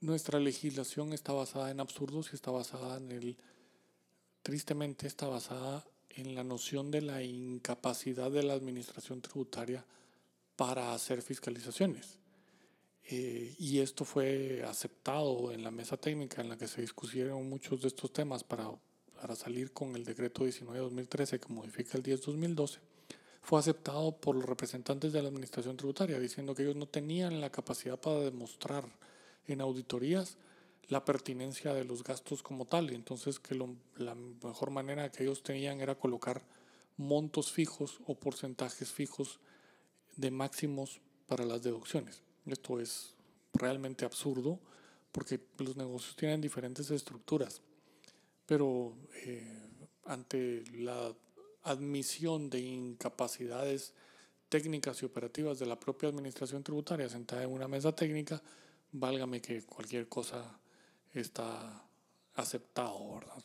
[0.00, 3.36] nuestra legislación está basada en absurdos y está basada en el
[4.42, 9.84] tristemente está basada en la noción de la incapacidad de la administración tributaria
[10.56, 12.18] para hacer fiscalizaciones.
[13.06, 17.82] Eh, y esto fue aceptado en la mesa técnica en la que se discutieron muchos
[17.82, 18.70] de estos temas para,
[19.20, 22.78] para salir con el decreto 19-2013 que modifica el 10-2012.
[23.42, 27.50] Fue aceptado por los representantes de la administración tributaria diciendo que ellos no tenían la
[27.50, 28.86] capacidad para demostrar
[29.46, 30.38] en auditorías
[30.88, 32.90] la pertinencia de los gastos como tal.
[32.90, 33.54] Y entonces que
[33.96, 36.42] la mejor manera que ellos tenían era colocar
[36.96, 39.40] montos fijos o porcentajes fijos
[40.16, 42.23] de máximos para las deducciones.
[42.46, 43.14] Esto es
[43.54, 44.58] realmente absurdo
[45.12, 47.60] porque los negocios tienen diferentes estructuras.
[48.46, 49.70] Pero eh,
[50.04, 51.14] ante la
[51.62, 53.94] admisión de incapacidades
[54.48, 58.42] técnicas y operativas de la propia administración tributaria sentada en una mesa técnica,
[58.92, 60.58] válgame que cualquier cosa
[61.12, 61.84] está
[62.34, 63.42] aceptado, ¿verdad?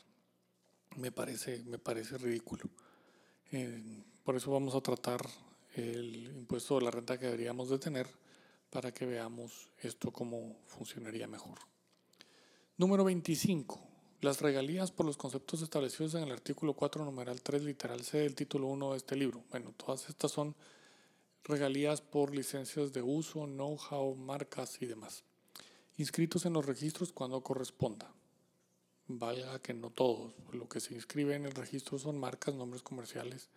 [0.98, 2.64] Me parece, me parece ridículo.
[3.52, 5.22] Eh, por eso vamos a tratar
[5.76, 8.08] el impuesto de la renta que deberíamos de tener
[8.70, 11.60] para que veamos esto cómo funcionaría mejor.
[12.78, 13.80] Número 25.
[14.22, 18.36] Las regalías por los conceptos establecidos en el artículo 4, numeral 3, literal C del
[18.36, 19.44] título 1 de este libro.
[19.50, 20.56] Bueno, todas estas son
[21.44, 25.24] regalías por licencias de uso, know-how, marcas y demás
[26.00, 28.10] inscritos en los registros cuando corresponda.
[29.08, 33.50] Valga que no todos, lo que se inscribe en el registro son marcas, nombres comerciales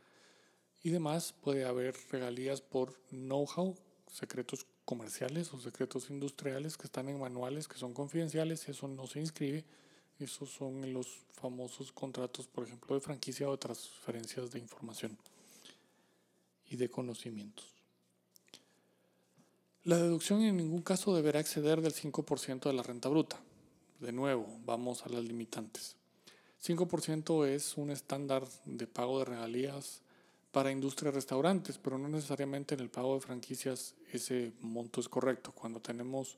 [0.82, 1.34] y demás.
[1.34, 3.76] Puede haber regalías por know-how,
[4.10, 9.20] secretos comerciales o secretos industriales que están en manuales que son confidenciales, eso no se
[9.20, 9.64] inscribe.
[10.18, 15.16] Esos son los famosos contratos, por ejemplo, de franquicia o de transferencias de información
[16.70, 17.66] y de conocimientos.
[19.84, 23.40] La deducción en ningún caso deberá exceder del 5% de la renta bruta.
[23.98, 25.96] De nuevo, vamos a las limitantes.
[26.64, 30.02] 5% es un estándar de pago de regalías
[30.52, 35.08] para industria de restaurantes, pero no necesariamente en el pago de franquicias ese monto es
[35.08, 35.50] correcto.
[35.52, 36.36] Cuando tenemos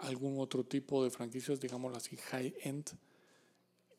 [0.00, 2.90] algún otro tipo de franquicias, digámoslo así, high-end,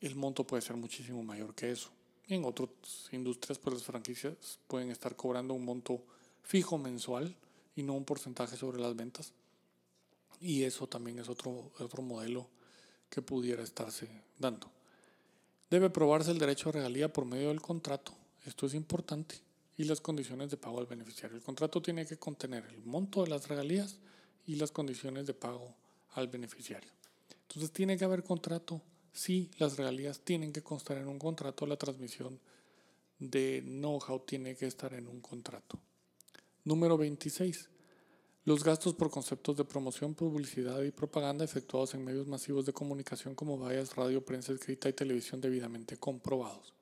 [0.00, 1.90] el monto puede ser muchísimo mayor que eso.
[2.28, 2.70] En otras
[3.10, 6.04] industrias, pues las franquicias pueden estar cobrando un monto
[6.42, 7.36] fijo mensual
[7.74, 9.32] y no un porcentaje sobre las ventas.
[10.40, 12.48] Y eso también es otro, otro modelo
[13.10, 14.70] que pudiera estarse dando.
[15.70, 18.12] Debe probarse el derecho a regalía por medio del contrato.
[18.44, 19.36] Esto es importante.
[19.76, 21.36] Y las condiciones de pago al beneficiario.
[21.36, 23.98] El contrato tiene que contener el monto de las regalías
[24.46, 25.74] y las condiciones de pago
[26.12, 26.90] al beneficiario.
[27.48, 28.80] Entonces tiene que haber contrato.
[29.12, 31.66] Sí, las regalías tienen que constar en un contrato.
[31.66, 32.38] La transmisión
[33.18, 35.78] de know-how tiene que estar en un contrato.
[36.64, 37.68] Número 26.
[38.44, 43.34] Los gastos por conceptos de promoción, publicidad y propaganda efectuados en medios masivos de comunicación
[43.34, 46.74] como vallas, radio, prensa escrita y televisión debidamente comprobados.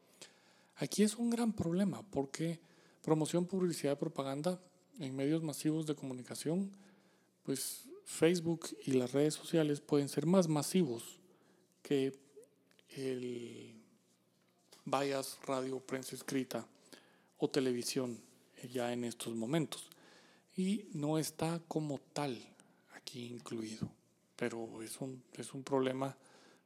[0.77, 2.61] Aquí es un gran problema porque
[3.03, 4.61] promoción, publicidad propaganda
[4.99, 6.71] en medios masivos de comunicación,
[7.43, 11.21] pues Facebook y las redes sociales pueden ser más masivos
[11.83, 12.13] que
[12.91, 13.75] el
[14.85, 16.67] vallas, radio, prensa escrita
[17.39, 18.21] o televisión
[18.73, 19.89] ya en estos momentos.
[20.57, 22.39] Y no está como tal
[22.95, 23.89] aquí incluido,
[24.37, 26.17] pero es un, es un problema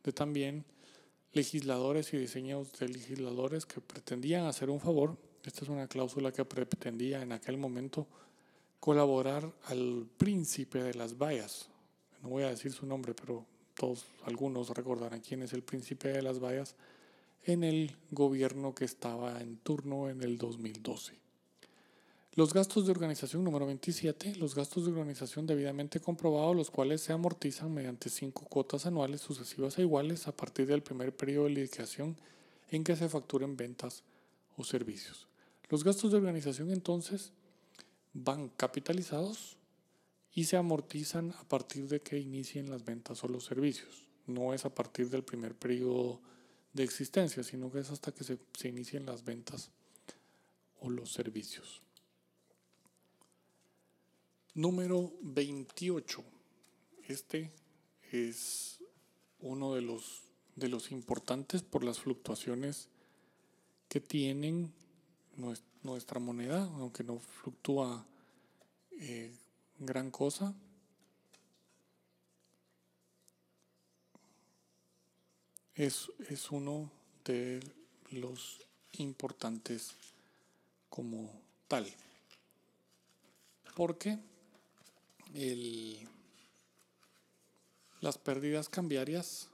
[0.03, 0.64] de también
[1.37, 5.18] legisladores y diseños de legisladores que pretendían hacer un favor.
[5.44, 8.09] Esta es una cláusula que pretendía en aquel momento
[8.81, 11.68] colaborar al príncipe de las vallas.
[12.22, 13.44] No voy a decir su nombre, pero
[13.75, 16.75] todos, algunos recordarán quién es el príncipe de las vallas
[17.44, 21.26] en el gobierno que estaba en turno en el 2012.
[22.37, 27.14] Los gastos de organización número 27, los gastos de organización debidamente comprobados, los cuales se
[27.14, 32.14] amortizan mediante cinco cuotas anuales sucesivas e iguales a partir del primer periodo de liquidación
[32.68, 34.03] en que se facturen ventas
[34.59, 35.29] o servicios.
[35.70, 37.33] Los gastos de organización entonces
[38.12, 39.57] van capitalizados
[40.35, 44.09] y se amortizan a partir de que inicien las ventas o los servicios.
[44.27, 46.20] No es a partir del primer periodo
[46.75, 49.70] de existencia, sino que es hasta que se, se inicien las ventas
[50.81, 51.86] o los servicios.
[54.57, 56.25] Número 28.
[57.09, 57.53] Este
[58.11, 58.79] es
[59.40, 60.23] uno de los,
[60.55, 62.88] de los importantes por las fluctuaciones
[63.90, 64.73] que tienen
[65.83, 68.07] nuestra moneda, aunque no fluctúa
[68.92, 69.31] eh,
[69.79, 70.55] gran cosa.
[75.75, 76.90] Es, es uno
[77.27, 77.61] de
[78.11, 79.97] los importantes
[80.88, 81.31] como
[81.69, 81.87] tal.
[83.75, 84.19] Porque
[88.01, 89.49] las pérdidas cambiarias,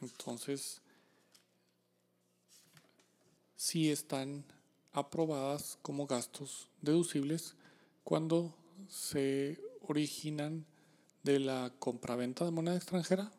[0.00, 0.80] entonces,
[3.56, 4.44] sí están
[4.92, 7.54] aprobadas como gastos deducibles
[8.04, 8.54] cuando
[8.88, 10.64] se originan
[11.22, 13.30] de la compraventa de moneda extranjera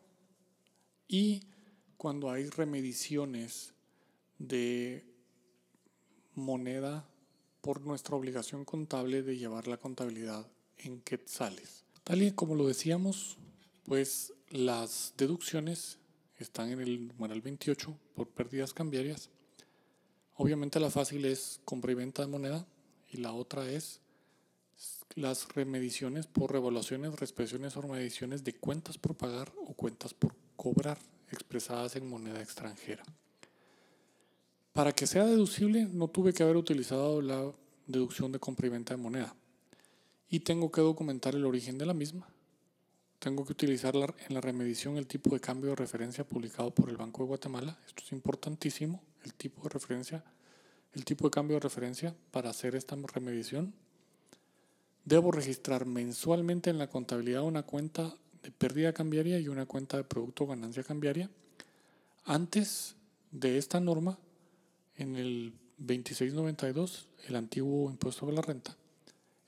[1.08, 1.42] y
[1.96, 3.74] cuando hay remediciones
[4.38, 5.04] de
[6.34, 7.06] moneda
[7.60, 10.46] por nuestra obligación contable de llevar la contabilidad
[10.84, 11.84] en quetzales.
[12.04, 13.36] Tal y como lo decíamos,
[13.84, 15.98] pues las deducciones
[16.38, 19.30] están en el numeral 28 por pérdidas cambiarias.
[20.34, 22.66] Obviamente la fácil es compra y venta de moneda
[23.08, 24.00] y la otra es
[25.14, 30.98] las remediciones por revaluaciones, reexpresiones o remediciones de cuentas por pagar o cuentas por cobrar
[31.30, 33.02] expresadas en moneda extranjera.
[34.72, 37.52] Para que sea deducible no tuve que haber utilizado la
[37.86, 39.34] deducción de compra y venta de moneda
[40.30, 42.28] y tengo que documentar el origen de la misma.
[43.18, 46.96] Tengo que utilizar en la remedición el tipo de cambio de referencia publicado por el
[46.96, 47.78] Banco de Guatemala.
[47.86, 50.24] Esto es importantísimo, el tipo de referencia,
[50.94, 53.74] el tipo de cambio de referencia para hacer esta remedición.
[55.04, 60.04] Debo registrar mensualmente en la contabilidad una cuenta de pérdida cambiaria y una cuenta de
[60.04, 61.28] producto ganancia cambiaria.
[62.24, 62.94] Antes
[63.32, 64.18] de esta norma,
[64.96, 68.76] en el 2692, el antiguo impuesto de la renta,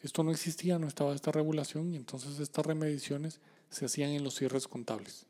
[0.02, 4.34] esto no existía, no estaba esta regulación y entonces estas remediciones se hacían en los
[4.34, 5.26] cierres contables.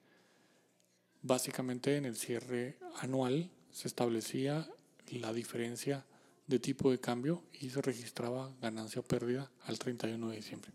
[1.20, 4.68] Básicamente en el cierre anual se establecía
[5.11, 6.04] la diferencia
[6.46, 10.72] de tipo de cambio y se registraba ganancia o pérdida al 31 de diciembre.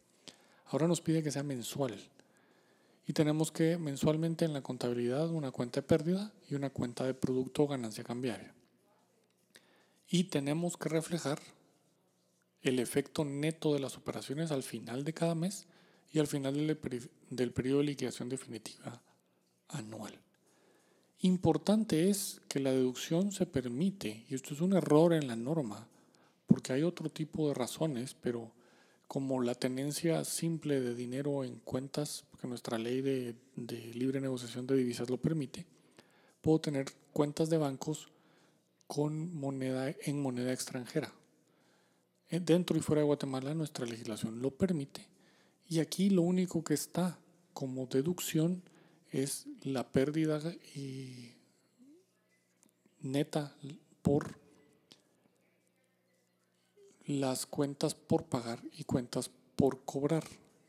[0.67, 1.97] Ahora nos pide que sea mensual
[3.07, 7.13] y tenemos que mensualmente en la contabilidad una cuenta de pérdida y una cuenta de
[7.13, 8.53] producto o ganancia cambiaria.
[10.10, 11.39] Y tenemos que reflejar
[12.67, 15.67] el efecto neto de las operaciones al final de cada mes
[16.12, 19.01] y al final del, del periodo de liquidación definitiva
[19.69, 20.19] anual.
[21.21, 25.88] Importante es que la deducción se permite, y esto es un error en la norma,
[26.45, 28.51] porque hay otro tipo de razones, pero
[29.08, 34.67] como la tenencia simple de dinero en cuentas, porque nuestra ley de, de libre negociación
[34.67, 35.65] de divisas lo permite,
[36.41, 38.10] puedo tener cuentas de bancos
[38.86, 41.12] con moneda en moneda extranjera.
[42.29, 45.07] Eh, dentro y fuera de Guatemala nuestra legislación lo permite
[45.69, 47.17] y aquí lo único que está
[47.53, 48.61] como deducción
[49.11, 50.41] es la pérdida
[53.01, 53.55] neta
[54.01, 54.37] por
[57.05, 60.23] las cuentas por pagar y cuentas por cobrar,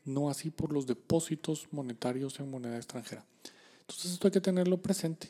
[0.05, 3.25] no así por los depósitos monetarios en moneda extranjera.
[3.81, 5.29] Entonces esto hay que tenerlo presente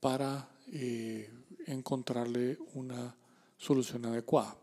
[0.00, 1.30] para eh,
[1.66, 3.14] encontrarle una
[3.56, 4.56] solución adecuada.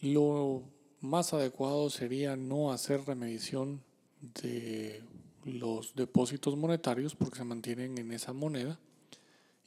[0.00, 0.62] Lo
[1.00, 3.82] más adecuado sería no hacer remedición
[4.42, 5.02] de
[5.44, 8.78] los depósitos monetarios porque se mantienen en esa moneda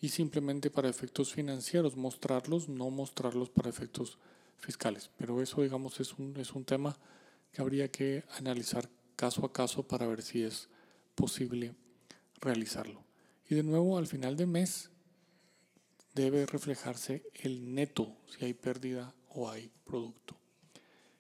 [0.02, 4.18] y simplemente para efectos financieros mostrarlos, no mostrarlos para efectos
[4.58, 5.10] fiscales.
[5.18, 6.98] Pero eso, digamos, es un, es un tema
[7.52, 10.68] que habría que analizar caso a caso para ver si es
[11.16, 11.74] posible
[12.42, 13.04] realizarlo.
[13.50, 14.90] Y de nuevo, al final del mes
[16.16, 20.36] debe reflejarse el neto, si hay pérdida o hay producto.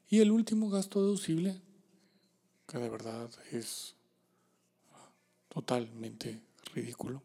[0.09, 1.59] Y el último gasto deducible,
[2.67, 3.95] que de verdad es
[5.49, 6.41] totalmente
[6.73, 7.21] ridículo,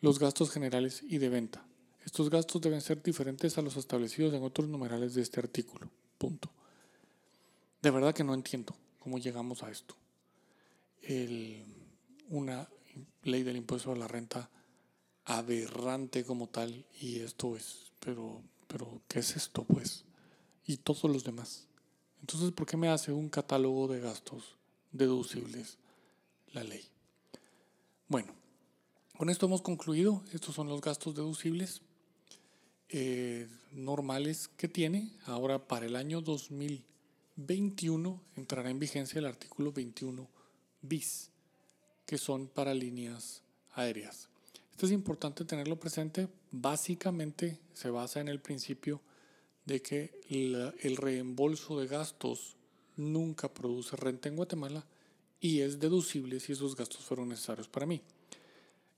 [0.00, 1.66] los gastos generales y de venta.
[2.04, 5.90] Estos gastos deben ser diferentes a los establecidos en otros numerales de este artículo.
[6.18, 6.50] Punto.
[7.82, 9.96] De verdad que no entiendo cómo llegamos a esto.
[12.28, 12.68] una
[13.22, 14.50] ley del impuesto a la renta
[15.24, 20.04] aberrante como tal y esto es, pero, pero ¿qué es esto pues?
[20.66, 21.66] Y todos los demás.
[22.20, 24.56] Entonces, ¿por qué me hace un catálogo de gastos
[24.92, 25.78] deducibles
[26.52, 26.84] la ley?
[28.08, 28.32] Bueno,
[29.16, 30.22] con esto hemos concluido.
[30.32, 31.82] Estos son los gastos deducibles
[32.88, 35.12] eh, normales que tiene.
[35.24, 40.28] Ahora, para el año 2021 entrará en vigencia el artículo 21
[40.82, 41.30] bis,
[42.04, 43.42] que son para líneas
[43.74, 44.28] aéreas.
[44.76, 46.28] Esto es importante tenerlo presente.
[46.50, 49.00] Básicamente se basa en el principio
[49.64, 52.56] de que el reembolso de gastos
[52.94, 54.84] nunca produce renta en Guatemala
[55.40, 58.02] y es deducible si esos gastos fueron necesarios para mí.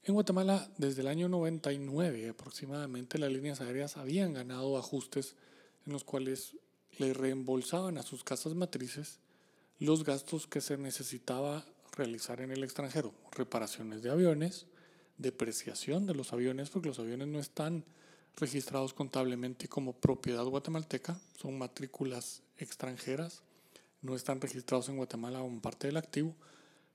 [0.03, 5.37] En Guatemala, desde el año 99 aproximadamente, las líneas aéreas habían ganado ajustes
[5.87, 6.57] en los cuales
[6.99, 9.20] le reembolsaban a sus casas matrices
[9.79, 14.66] los gastos que se necesitaba realizar en el extranjero, reparaciones de aviones,
[15.19, 17.85] depreciación de los aviones, porque los aviones no están
[18.37, 23.43] registrados contablemente como propiedad guatemalteca, son matrículas extranjeras,
[24.01, 26.35] no están registrados en Guatemala como parte del activo,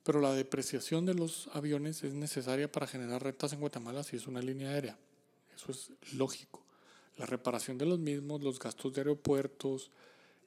[0.03, 4.27] pero la depreciación de los aviones es necesaria para generar rentas en Guatemala si es
[4.27, 4.97] una línea aérea.
[5.55, 6.63] Eso es lógico.
[7.17, 9.91] La reparación de los mismos, los gastos de aeropuertos,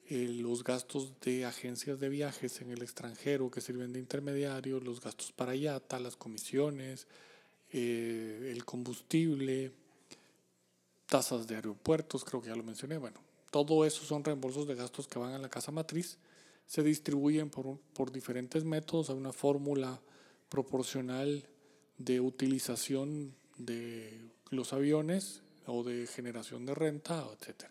[0.09, 5.01] eh, los gastos de agencias de viajes en el extranjero que sirven de intermediarios, los
[5.01, 7.07] gastos para IATA, las comisiones,
[7.71, 9.71] eh, el combustible,
[11.05, 12.97] tasas de aeropuertos, creo que ya lo mencioné.
[12.97, 13.19] Bueno,
[13.51, 16.17] todo eso son reembolsos de gastos que van a la casa matriz,
[16.65, 20.01] se distribuyen por, por diferentes métodos, hay una fórmula
[20.49, 21.47] proporcional
[21.97, 27.65] de utilización de los aviones o de generación de renta, etc.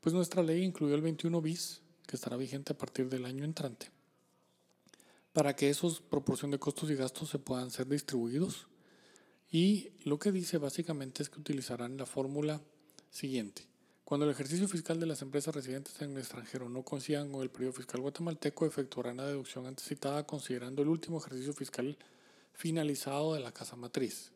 [0.00, 3.90] Pues nuestra ley incluyó el 21 bis, que estará vigente a partir del año entrante,
[5.32, 8.66] para que esos proporción de costos y gastos se puedan ser distribuidos
[9.54, 12.60] y lo que dice básicamente es que utilizarán la fórmula
[13.08, 13.62] siguiente.
[14.04, 17.50] Cuando el ejercicio fiscal de las empresas residentes en el extranjero no coincidan con el
[17.50, 21.96] periodo fiscal guatemalteco, efectuarán la deducción antecipada considerando el último ejercicio fiscal
[22.52, 24.32] finalizado de la casa matriz.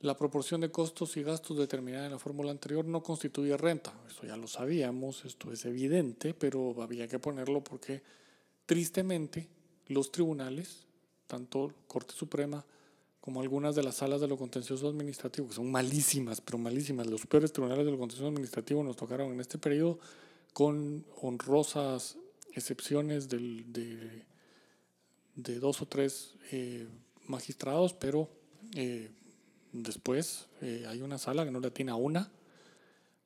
[0.00, 3.92] La proporción de costos y gastos determinada en la fórmula anterior no constituye renta.
[4.08, 8.02] Eso ya lo sabíamos, esto es evidente, pero había que ponerlo porque
[8.64, 9.50] tristemente
[9.86, 10.86] los tribunales,
[11.26, 12.64] tanto Corte Suprema,
[13.28, 17.06] como algunas de las salas de lo contencioso administrativo, que son malísimas, pero malísimas.
[17.08, 19.98] Los peores tribunales de lo contencioso administrativo nos tocaron en este periodo
[20.54, 22.16] con honrosas
[22.54, 24.24] excepciones de,
[25.34, 26.88] de, dos o tres eh,
[27.26, 28.30] magistrados, pero
[28.74, 29.10] eh,
[29.74, 32.32] después eh, hay una sala que no le atina una,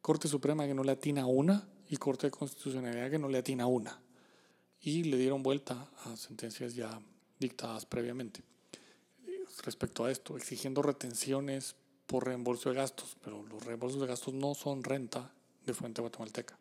[0.00, 3.68] Corte Suprema que no le atina una y Corte de Constitucionalidad que no le atina
[3.68, 4.00] una.
[4.80, 7.00] Y le dieron vuelta a sentencias ya
[7.38, 8.42] dictadas previamente
[9.62, 11.76] respecto a esto, exigiendo retenciones
[12.06, 15.32] por reembolso de gastos, pero los reembolsos de gastos no son renta
[15.66, 16.58] de fuente guatemalteca.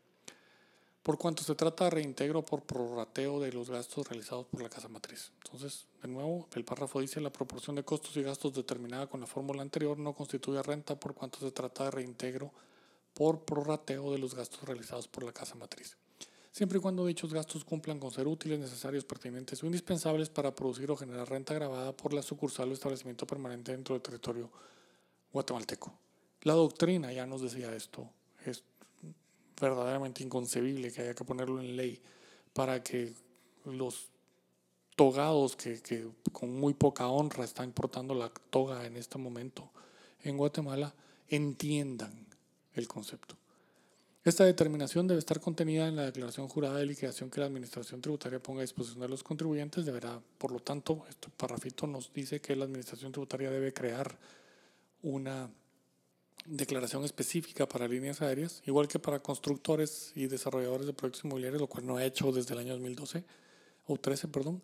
[1.04, 4.88] Por cuanto se trata de reintegro por prorrateo de los gastos realizados por la casa
[4.88, 5.32] matriz.
[5.44, 9.28] Entonces, de nuevo, el párrafo dice la proporción de costos y gastos determinada con la
[9.28, 12.52] fórmula anterior no constituye renta por cuanto se trata de reintegro
[13.16, 15.98] por prorrateo de los gastos realizados por la casa matriz
[16.52, 20.92] siempre y cuando dichos gastos cumplan con ser útiles, necesarios, pertinentes o indispensables para producir
[20.92, 24.50] o generar renta grabada por la sucursal o establecimiento permanente dentro del territorio
[25.32, 25.94] guatemalteco.
[26.44, 28.10] La doctrina ya nos decía esto,
[28.46, 28.64] es
[29.60, 32.02] verdaderamente inconcebible que haya que ponerlo en ley
[32.54, 33.14] para que
[33.66, 34.10] los
[34.96, 39.72] togados que, que con muy poca honra están portando la toga en este momento
[40.24, 40.94] en Guatemala
[41.30, 42.28] entiendan
[42.74, 43.41] el concepto.
[44.24, 48.40] Esta determinación debe estar contenida en la declaración jurada de liquidación que la Administración Tributaria
[48.40, 49.84] ponga a disposición de los contribuyentes.
[49.84, 54.16] Deberá, por lo tanto, este parrafito nos dice que la Administración Tributaria debe crear
[55.02, 55.50] una
[56.46, 61.68] declaración específica para líneas aéreas, igual que para constructores y desarrolladores de proyectos inmobiliarios, lo
[61.68, 63.24] cual no ha hecho desde el año 2012
[63.88, 64.62] o 13, perdón.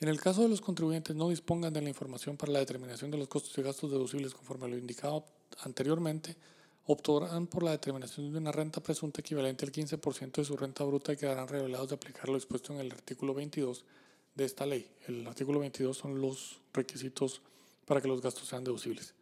[0.00, 3.18] En el caso de los contribuyentes no dispongan de la información para la determinación de
[3.18, 5.26] los costos y gastos deducibles conforme a lo indicado
[5.64, 6.34] anteriormente,
[6.86, 11.12] optarán por la determinación de una renta presunta equivalente al 15% de su renta bruta
[11.12, 13.84] y quedarán revelados de aplicar lo dispuesto en el artículo 22
[14.34, 14.88] de esta ley.
[15.08, 17.42] El artículo 22 son los requisitos
[17.86, 19.14] para que los gastos sean deducibles.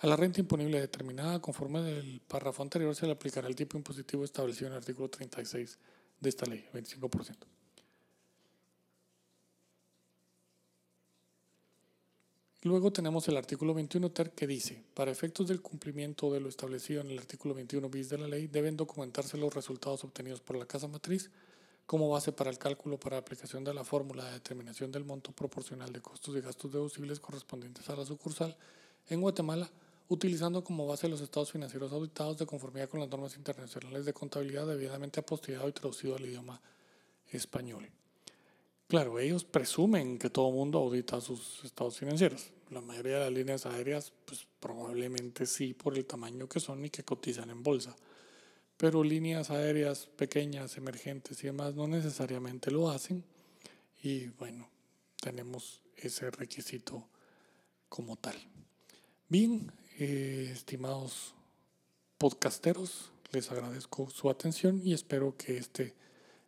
[0.00, 4.24] A la renta imponible determinada conforme del párrafo anterior se le aplicará el tipo impositivo
[4.24, 5.78] establecido en el artículo 36
[6.20, 7.55] de esta ley, 25%.
[12.66, 17.00] Luego tenemos el artículo 21 ter que dice, para efectos del cumplimiento de lo establecido
[17.00, 20.66] en el artículo 21 bis de la ley, deben documentarse los resultados obtenidos por la
[20.66, 21.30] casa matriz
[21.86, 25.92] como base para el cálculo para aplicación de la fórmula de determinación del monto proporcional
[25.92, 28.56] de costos y gastos deducibles correspondientes a la sucursal
[29.10, 29.70] en Guatemala
[30.08, 34.66] utilizando como base los estados financieros auditados de conformidad con las normas internacionales de contabilidad
[34.66, 36.60] debidamente apostillado y traducido al idioma
[37.30, 37.88] español.
[38.88, 42.52] Claro, ellos presumen que todo mundo audita sus estados financieros.
[42.70, 46.90] La mayoría de las líneas aéreas, pues probablemente sí por el tamaño que son y
[46.90, 47.96] que cotizan en bolsa.
[48.76, 53.24] Pero líneas aéreas pequeñas, emergentes y demás no necesariamente lo hacen.
[54.02, 54.68] Y bueno,
[55.20, 57.08] tenemos ese requisito
[57.88, 58.36] como tal.
[59.28, 61.34] Bien, eh, estimados
[62.18, 65.94] podcasteros, les agradezco su atención y espero que este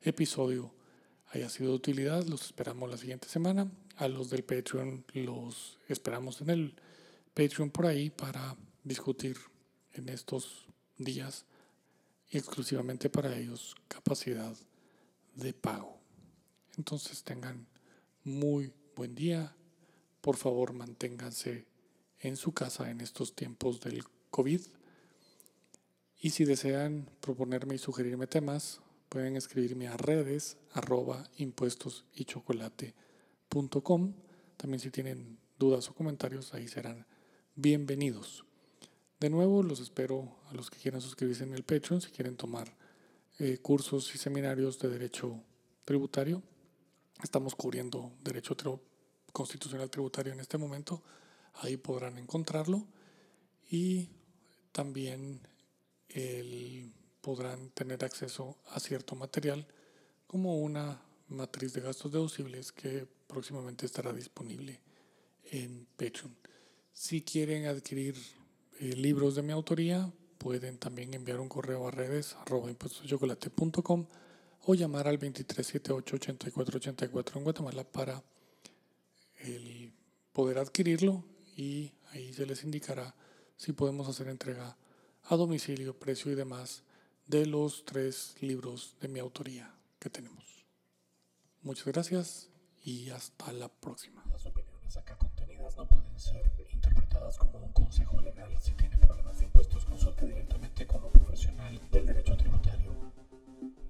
[0.02, 0.77] episodio
[1.30, 2.24] haya sido de utilidad.
[2.26, 3.70] Los esperamos la siguiente semana.
[3.96, 6.74] A los del Patreon los esperamos en el
[7.34, 9.36] Patreon por ahí para discutir
[9.94, 10.66] en estos
[10.96, 11.44] días
[12.30, 14.54] exclusivamente para ellos capacidad
[15.34, 15.98] de pago.
[16.76, 17.66] Entonces tengan
[18.24, 19.54] muy buen día.
[20.20, 21.66] Por favor, manténganse
[22.20, 24.60] en su casa en estos tiempos del COVID.
[26.20, 34.14] Y si desean proponerme y sugerirme temas, pueden escribirme a redes arroba impuestos y chocolate.com.
[34.56, 37.06] También si tienen dudas o comentarios, ahí serán
[37.54, 38.44] bienvenidos.
[39.20, 42.76] De nuevo, los espero a los que quieran suscribirse en el Patreon, si quieren tomar
[43.38, 45.42] eh, cursos y seminarios de derecho
[45.84, 46.42] tributario.
[47.22, 48.56] Estamos cubriendo derecho
[49.32, 51.02] constitucional tributario en este momento.
[51.54, 52.86] Ahí podrán encontrarlo.
[53.70, 54.10] Y
[54.70, 55.40] también
[56.08, 59.66] el podrán tener acceso a cierto material
[60.26, 64.80] como una matriz de gastos deducibles que próximamente estará disponible
[65.50, 66.36] en Patreon.
[66.92, 68.14] Si quieren adquirir
[68.80, 72.70] eh, libros de mi autoría, pueden también enviar un correo a redes arroba
[74.64, 78.22] o llamar al 2378-8484 en Guatemala para
[80.32, 81.24] poder adquirirlo
[81.56, 83.14] y ahí se les indicará
[83.56, 84.76] si podemos hacer entrega
[85.24, 86.82] a domicilio, precio y demás
[87.28, 90.64] de los tres libros de mi autoría que tenemos.
[91.62, 92.48] Muchas gracias
[92.82, 94.24] y hasta la próxima.
[94.30, 98.50] Las opiniones acá contenidas no pueden ser interpretadas como un consejo legal.
[98.62, 102.92] Si tiene problemas de impuestos, consulte directamente con un profesional del derecho tributario.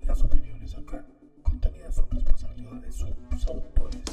[0.02, 1.06] Las opiniones acá
[1.42, 4.07] contenidas son responsabilidad de sus autores.